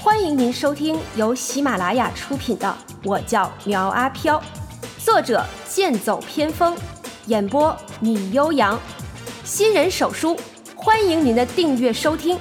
[0.00, 4.40] 欢迎您收听由喜马拉雅出品的《我叫苗阿飘》，
[5.04, 6.76] 作者剑走偏锋，
[7.26, 8.80] 演播米悠扬，
[9.42, 10.38] 新人手书，
[10.76, 12.38] 欢迎您的订阅收听。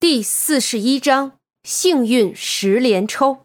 [0.00, 1.32] 第四十一章，
[1.62, 3.44] 幸运十连抽。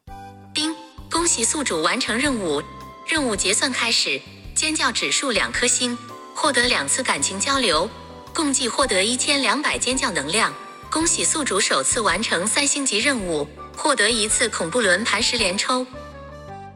[0.53, 0.73] 丁，
[1.11, 2.63] 恭喜宿主完成任务，
[3.05, 4.21] 任务结算开始，
[4.55, 5.97] 尖叫指数两颗星，
[6.33, 7.89] 获得两次感情交流。
[8.37, 10.53] 共计获得一千两百尖叫能量，
[10.91, 15.83] 恭喜宿主首次完成三星级任务，获得一次恐怖轮盘十连抽。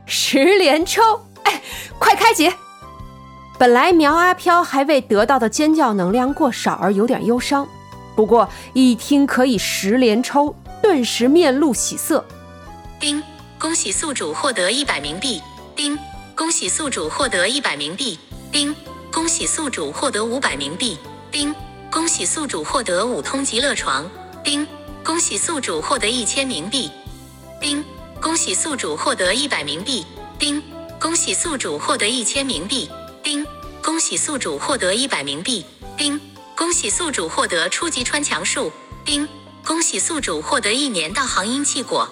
[0.07, 1.61] 十连抽，哎，
[1.99, 2.51] 快开启！
[3.59, 7.69] 本来苗阿飘还为得到的尖叫能量过少而有点忧伤，
[8.15, 12.25] 不过一听可以十连抽，顿时面露喜色。
[12.99, 13.21] 丁，
[13.59, 15.39] 恭喜宿主获得一百冥币。
[15.75, 15.95] 丁，
[16.33, 18.17] 恭喜宿主获得一百冥币。
[18.51, 18.75] 丁，
[19.11, 20.97] 恭喜宿主获得五百冥币。
[21.31, 21.55] 丁，
[21.89, 24.09] 恭喜宿主获得五通极乐床。
[24.43, 24.67] 丁，
[25.01, 26.91] 恭喜宿主获得一千冥币。
[27.61, 27.83] 丁，
[28.21, 30.05] 恭喜宿主获得一百冥币。
[30.37, 30.61] 丁，
[30.99, 32.89] 恭喜宿主获得一千冥币。
[33.23, 33.45] 丁，
[33.81, 35.65] 恭喜宿主获得一百冥币。
[35.97, 36.19] 丁，
[36.53, 38.69] 恭喜宿主获得初级穿墙术。
[39.05, 39.25] 丁，
[39.65, 42.09] 恭喜宿主获得一年道行阴气果。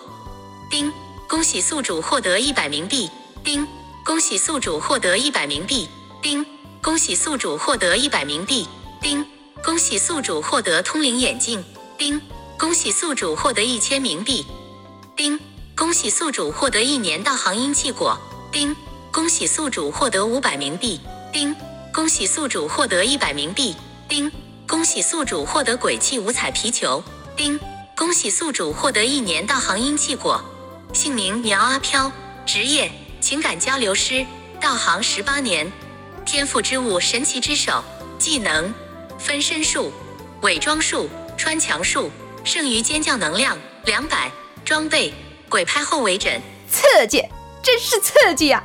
[0.71, 0.93] 丁，
[1.27, 3.09] 恭喜宿主获得一百冥币。
[3.43, 3.67] 丁，
[4.05, 5.89] 恭喜宿主获得一百冥币。
[6.21, 6.45] 丁，
[6.81, 8.65] 恭喜宿主获得一百冥币。
[9.01, 9.25] 丁，
[9.63, 11.63] 恭喜宿主获得通灵眼镜。
[11.97, 12.21] 丁，
[12.57, 14.45] 恭喜宿主获得一千冥币。
[15.15, 15.39] 丁，
[15.75, 18.19] 恭喜宿主获得一年道行阴气果。
[18.51, 18.75] 丁，
[19.11, 20.99] 恭喜宿主获得五百冥币。
[21.31, 21.55] 丁，
[21.93, 23.75] 恭喜宿主获得一百冥币。
[24.07, 24.31] 丁，
[24.67, 27.03] 恭喜宿主获得鬼气五彩皮球。
[27.37, 27.59] 丁，
[27.95, 30.43] 恭喜宿主获得一年道行阴气果。
[30.93, 32.11] 姓名苗阿飘，
[32.45, 34.25] 职业情感交流师，
[34.59, 35.71] 道行十八年，
[36.25, 37.83] 天赋之物神奇之手，
[38.17, 38.73] 技能。
[39.19, 39.91] 分身术、
[40.41, 42.09] 伪装术、穿墙术，
[42.43, 44.31] 剩余尖叫能量两百。
[44.65, 45.11] 装备
[45.49, 46.39] 鬼拍后尾枕，
[46.69, 47.23] 刺激，
[47.63, 48.63] 真是刺激呀！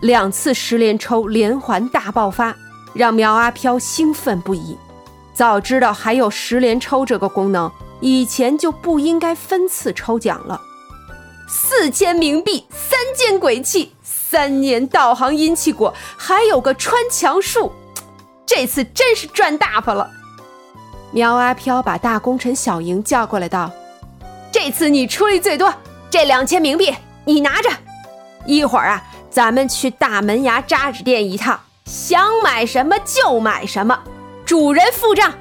[0.00, 2.54] 两次十连抽连环大爆发，
[2.94, 4.76] 让苗阿飘兴奋不已。
[5.34, 7.70] 早知道还有十连抽这个功能，
[8.00, 10.60] 以前就不应该分次抽奖了。
[11.48, 17.72] 四千冥币，三件鬼器，三年道行阴气果，还有个穿墙术。
[18.46, 20.10] 这次真是赚大发了！
[21.12, 23.70] 苗阿飘把大功臣小莹叫过来道
[24.52, 25.72] ：“这次你出力最多，
[26.10, 26.94] 这两千冥币
[27.24, 27.70] 你拿着。
[28.44, 33.98] 一会儿啊，咱们去大门牙扎纸店一趟，想买什么就买什么，
[34.44, 35.32] 主人付账。”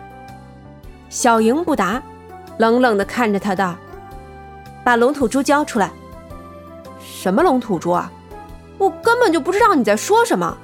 [1.10, 2.02] 小莹不答，
[2.58, 3.76] 冷冷地看着他道
[4.84, 5.92] ：“把龙吐珠交出来。
[7.04, 8.12] ”“什么龙吐珠啊？
[8.78, 10.58] 我根本就不知道你在说什么。”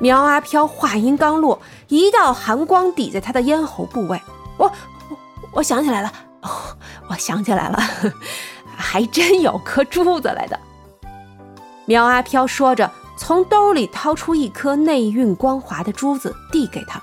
[0.00, 4.20] 苗阿飘话音刚落，一道寒光抵在他的咽喉部位。
[4.58, 4.66] 我
[5.08, 5.16] 我
[5.52, 6.12] 我想起来了，
[6.42, 6.50] 哦
[7.08, 7.78] 我想起来了，
[8.76, 10.58] 还真有颗珠子来的。
[11.86, 17.00] 苗阿飘说着，从兜里掏出一颗内蕴光滑的珠子，递给他。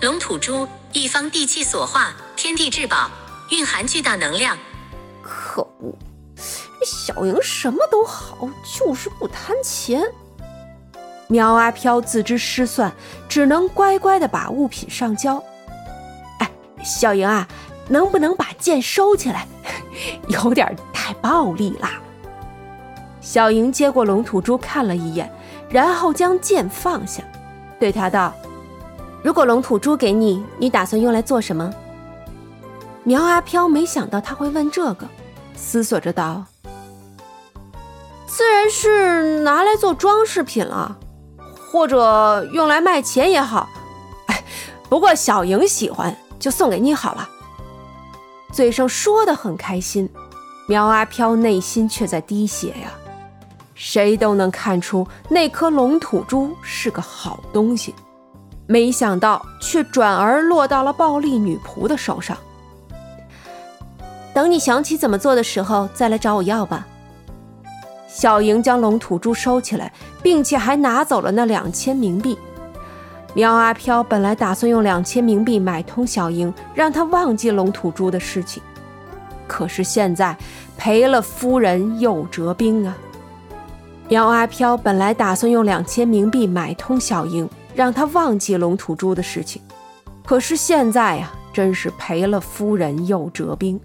[0.00, 3.10] 龙吐珠，一方地气所化，天地至宝，
[3.50, 4.56] 蕴含巨大能量。
[5.22, 5.94] 可恶，
[6.36, 10.02] 这小莹什么都好，就是不贪钱。
[11.30, 12.92] 苗阿飘自知失算，
[13.28, 15.40] 只能乖乖的把物品上交。
[16.40, 16.50] 哎，
[16.82, 17.46] 小莹啊，
[17.88, 19.46] 能不能把剑收起来？
[20.26, 21.92] 有点太暴力啦。
[23.20, 25.30] 小莹接过龙吐珠看了一眼，
[25.68, 27.22] 然后将剑放下，
[27.78, 28.34] 对他道
[29.22, 31.72] ：“如果龙吐珠给你，你打算用来做什么？”
[33.04, 35.06] 苗阿飘没想到他会问这个，
[35.54, 36.44] 思索着道
[38.26, 40.98] ：“自然是拿来做装饰品了。”
[41.70, 43.68] 或者用来卖钱也好，
[44.26, 44.42] 哎，
[44.88, 47.28] 不过小莹喜欢，就送给你好了。
[48.52, 50.10] 嘴上说的很开心，
[50.66, 52.90] 苗阿飘内心却在滴血呀。
[53.74, 57.94] 谁都能看出那颗龙吐珠是个好东西，
[58.66, 62.36] 没想到却转而落到了暴力女仆的手上。
[64.34, 66.86] 等你想起怎么做的时候，再来找我要吧。
[68.12, 72.36] 小莹将龙吐珠收起来，并且还拿走了那两千冥币。
[73.34, 78.60] 苗阿飘本来打算用两千冥币买通小莹，让她忘记龙吐珠的事情，
[79.46, 80.36] 可是现在
[80.76, 82.98] 赔了夫人又折兵啊！
[84.08, 89.62] 苗阿飘本来打算用两千冥币买通小莹，让她忘记龙吐珠的事情，
[90.26, 93.80] 可是现在呀，真是赔了夫人又折兵。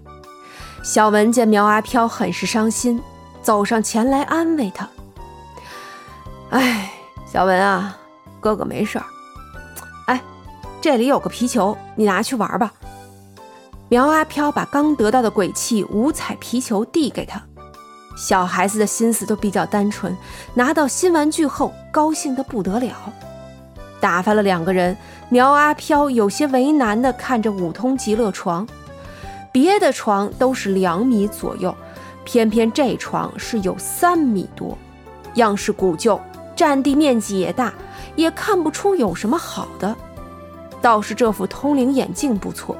[0.82, 3.00] 小文见苗阿飘很是伤心。
[3.46, 4.88] 走上前来安慰他。
[6.50, 6.90] 哎，
[7.32, 7.96] 小文啊，
[8.40, 9.04] 哥哥没事儿。
[10.08, 10.20] 哎，
[10.80, 12.72] 这里有个皮球，你拿去玩吧。”
[13.88, 17.40] 苗阿飘把刚得到的鬼气五彩皮球递给他。
[18.16, 20.16] 小孩子的心思都比较单纯，
[20.54, 22.96] 拿到新玩具后高兴得不得了。
[24.00, 24.96] 打发了两个人，
[25.28, 28.66] 苗阿飘有些为难地看着五通极乐床，
[29.52, 31.72] 别的床都是两米左右，
[32.26, 34.76] 偏偏这床是有三米多，
[35.36, 36.20] 样式古旧，
[36.56, 37.72] 占地面积也大，
[38.16, 39.94] 也看不出有什么好的。
[40.82, 42.76] 倒是这副通灵眼镜不错。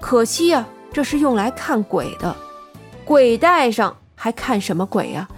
[0.00, 2.34] 可惜呀，这是用来看鬼的，
[3.04, 5.28] 鬼戴上还看什么鬼呀？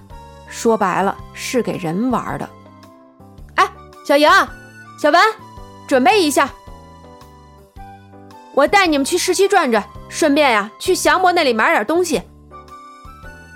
[0.48, 2.48] 说白了是给人玩的。
[3.56, 3.70] 哎，
[4.06, 4.26] 小莹、
[4.98, 5.20] 小文，
[5.86, 6.48] 准备一下，
[8.54, 12.22] 我带你们去市区转转，顺便呀去祥伯那里买点东西。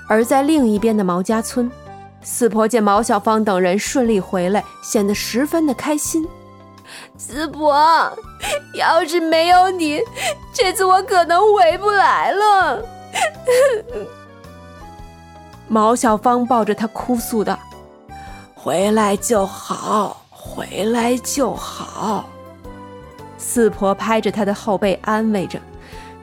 [0.09, 1.71] 而在另一边的毛家村，
[2.23, 6.27] 四婆见毛小芳等人顺利回来，显得十分的开心。
[7.19, 7.77] 四婆，
[8.75, 10.01] 要是没有你，
[10.53, 12.83] 这次我可能回不来了。
[15.69, 17.59] 毛小芳抱着他哭诉道
[18.57, 22.25] ：“回来就好，回来就好。”
[23.37, 25.61] 四婆拍着他的后背安慰着。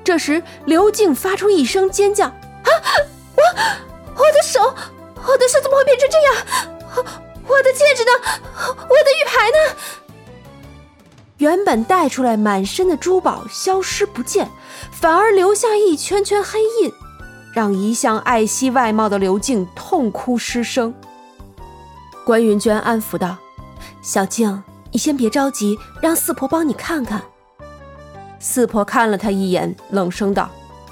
[0.04, 2.26] 这时，刘静发出一声尖叫
[2.66, 2.70] ：“啊！
[5.36, 6.34] 我的手，怎么会变成这样？
[7.46, 8.12] 我的戒指呢？
[8.66, 9.76] 我的玉牌呢？”
[11.40, 14.50] 原本带出来满身的珠宝消失不见，
[14.94, 16.94] 反而留下一圈圈黑印，
[17.54, 20.94] 让一向爱惜外貌的刘静痛哭失声。
[22.26, 23.36] 关云娟安抚道
[24.02, 27.22] ：“小静，你先别着急，让四婆帮你看看。”
[28.40, 30.50] 四婆看了他一眼，冷声道：“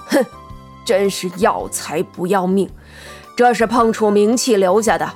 [0.07, 0.25] 哼，
[0.83, 2.69] 真是要财不要命！
[3.35, 5.09] 这是碰触冥气留下的，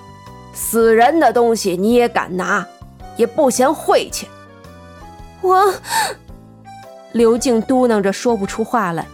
[0.54, 2.66] 死人的东西你也敢拿，
[3.16, 4.28] 也不嫌晦气。”
[5.42, 5.74] 我，
[7.12, 9.06] 刘静嘟囔着说不出话来。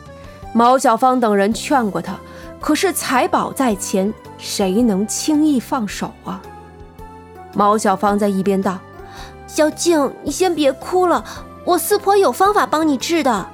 [0.53, 2.15] 毛小芳等人劝过他，
[2.61, 6.41] 可是财宝在前，谁能轻易放手啊？
[7.53, 8.79] 毛小芳在一边道
[9.45, 11.23] ：“小静，你先别哭了，
[11.65, 13.47] 我四婆有方法帮你治的。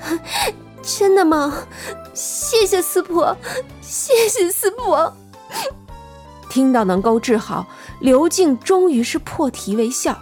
[0.82, 1.52] ”真的吗？
[2.20, 3.34] 谢谢四婆，
[3.80, 5.10] 谢谢四婆。
[6.50, 7.66] 听到能够治好，
[7.98, 10.14] 刘静终于是破涕为笑。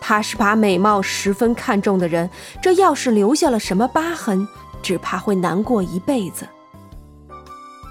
[0.00, 2.30] 她是把美貌十分看重的人，
[2.62, 4.48] 这要是留下了什么疤痕，
[4.80, 6.48] 只怕会难过一辈子。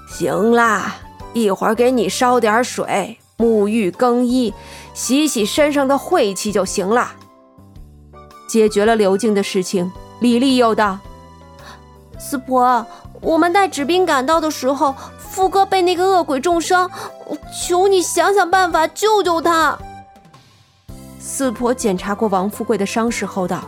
[0.08, 0.96] 行啦，
[1.34, 4.52] 一会儿给你烧点水，沐浴更衣，
[4.96, 7.12] 洗洗身上的晦气就行了。
[8.48, 10.98] 解决了刘静的事情，李丽又道
[12.18, 12.84] ：“四婆，
[13.22, 16.90] 我们带纸兵赶到的时候，富哥被那个恶鬼重伤，
[17.52, 19.78] 求你想想办法救救他。”
[21.20, 23.64] 四婆检查过王富贵的伤势后道：“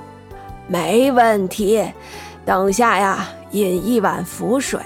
[0.67, 1.85] 没问题，
[2.45, 4.79] 等下呀，饮一碗符水，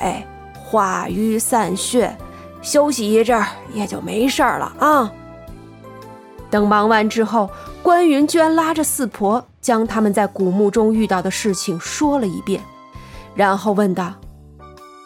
[0.63, 2.15] 化瘀散血，
[2.61, 5.11] 休息一阵儿也就没事儿了啊。”
[6.50, 7.50] 等忙完之后，
[7.81, 12.61] 关云娟拉着四婆将他们在古墓中遇到的事情说了一遍，
[13.35, 14.13] 然后问道：“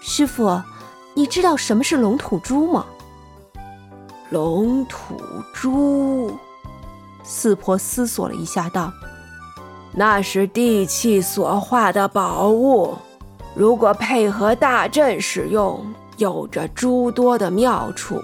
[0.01, 0.61] 师傅，
[1.13, 2.85] 你知道什么是龙吐珠吗？”
[4.31, 5.15] 龙吐
[5.53, 6.31] 珠。
[7.23, 8.91] 四婆思索了一下，道
[9.93, 12.97] ：“那是地气所化的宝物，
[13.53, 15.85] 如果配合大阵使用，
[16.17, 18.23] 有着诸多的妙处。”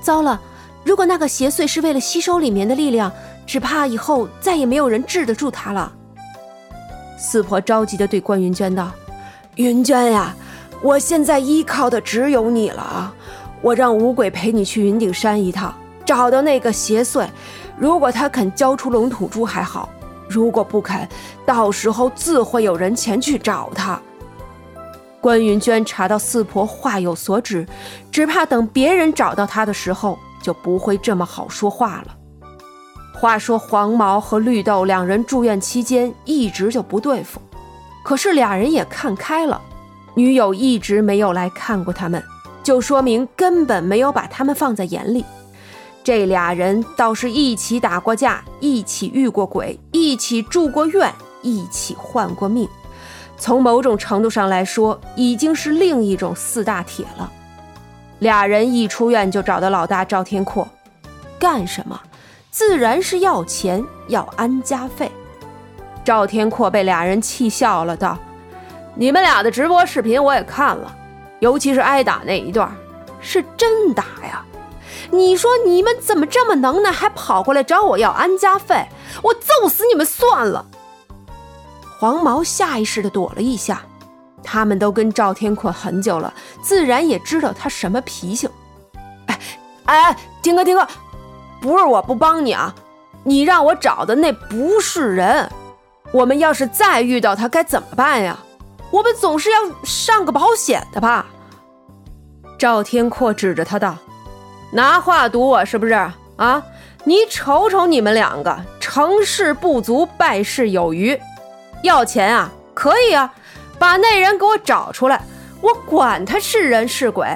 [0.00, 0.40] 糟了，
[0.84, 3.10] 如果那个邪祟是为了吸收里面的力量，
[3.46, 5.92] 只怕以后再也没有人治得住他了。
[7.18, 8.92] 四婆着急地对关云娟道
[9.56, 10.34] ：“云娟呀，
[10.82, 13.14] 我现在依靠的只有你了啊！
[13.62, 17.26] 我让五鬼陪你去云顶山一趟。”找到那个邪祟，
[17.76, 19.88] 如果他肯交出龙吐珠还好；
[20.28, 21.08] 如果不肯，
[21.44, 24.00] 到时候自会有人前去找他。
[25.20, 27.66] 关云娟查到四婆话有所指，
[28.12, 32.14] 只怕等别人找到他的时候，就不会这么好说话了。
[33.12, 37.40] 话说黄毛和绿豆两人住院期间一直就不对付，
[38.06, 39.60] 可是俩人也看开了，
[40.14, 42.22] 女友一直没有来看过他们，
[42.62, 45.24] 就说明根本没有把他们放在眼里。
[46.04, 52.68] 这俩人倒是一起打过架，一起遇过鬼，一起住过院，一起换过命。
[53.36, 57.32] 从某种程度上来说，已经是另一种四大铁了。
[58.20, 60.68] 俩人一出院就找到老大赵天阔，
[61.40, 62.00] 干什么？
[62.52, 65.10] 自然是要钱，要安家费。
[66.06, 68.16] 赵天阔被俩人气笑了，道
[68.94, 70.96] ：“你们俩的直播视频我也看了，
[71.40, 72.72] 尤其是挨打那一段，
[73.20, 74.44] 是真打呀。”
[75.10, 78.86] 你说你们怎么这么能耐，还跑过来找我要安家费？
[79.20, 80.64] 我揍死你们算了！
[81.98, 83.82] 黄毛下意识地躲了一下。
[84.44, 86.32] 他们都跟赵天阔很久了，
[86.62, 88.48] 自然也知道他什么脾性。
[89.26, 89.40] 哎
[89.86, 90.86] 哎，天哥天哥，
[91.60, 92.72] 不是我不帮你啊，
[93.24, 95.50] 你让我找的那不是人。
[96.16, 98.38] 我们要是再遇到他该怎么办呀？
[98.90, 101.26] 我们总是要上个保险的吧？
[102.58, 103.94] 赵天阔指着他道
[104.72, 105.92] ：“拿话堵我是不是
[106.36, 106.62] 啊？
[107.04, 111.20] 你瞅瞅你们两个，成事不足败事有余，
[111.82, 112.50] 要钱啊？
[112.72, 113.30] 可以啊。”
[113.78, 115.20] 把那人给我找出来，
[115.60, 117.28] 我管他是人是鬼，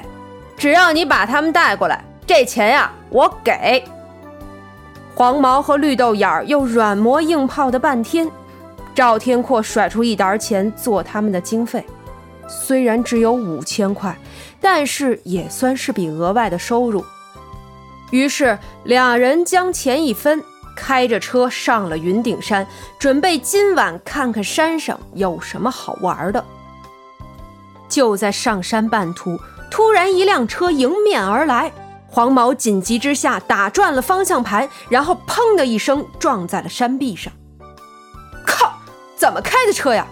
[0.57, 3.83] 只要你把他们带过来，这钱呀我给。
[5.13, 8.27] 黄毛和绿豆眼又软磨硬泡的半天，
[8.93, 11.85] 赵天阔甩出一沓钱做他们的经费，
[12.47, 14.17] 虽然只有五千块，
[14.59, 17.03] 但是也算是笔额外的收入。
[18.11, 20.43] 于是两人将钱一分。
[20.73, 22.65] 开着车上了云顶山，
[22.97, 26.43] 准备今晚看看山上有什么好玩的。
[27.89, 29.37] 就在上山半途，
[29.69, 31.71] 突然一辆车迎面而来，
[32.07, 37.31] 黄毛紧急之下打转了方向盘，然后砰的一声撞在了山壁上。
[39.31, 40.05] 怎么开的车呀？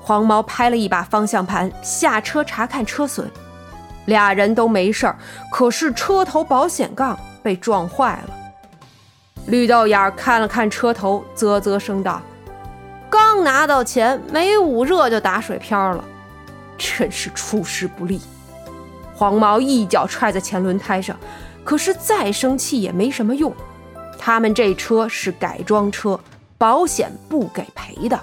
[0.00, 3.30] 黄毛拍了一把方向盘，下车查看车损，
[4.06, 5.18] 俩人都没事儿，
[5.50, 8.34] 可是车头保险杠被撞坏了。
[9.48, 12.22] 绿豆眼看了看车头，啧啧声道
[13.10, 16.02] ：“刚拿到钱，没捂热就打水漂了，
[16.78, 18.18] 真是出师不利。”
[19.14, 21.14] 黄毛一脚踹在前轮胎上，
[21.64, 23.54] 可是再生气也没什么用。
[24.18, 26.18] 他们这车是改装车，
[26.62, 28.20] 保险不给赔的。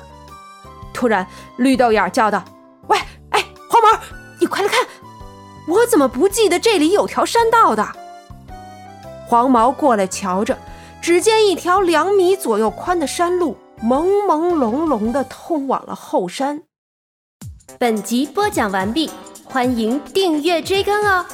[0.94, 1.28] 突然，
[1.58, 2.42] 绿豆眼叫道
[2.88, 2.98] ：“喂，
[3.32, 4.00] 哎，黄毛，
[4.40, 4.80] 你快来看，
[5.68, 7.86] 我怎么不记得这里有条山道的？”
[9.28, 10.58] 黄毛过来瞧着。
[11.02, 16.62] 只见一条两米左右宽的山路，朦朦胧胧的通往了后山。
[17.78, 19.10] 本集播讲完毕，
[19.46, 21.26] 欢迎订阅追更哦。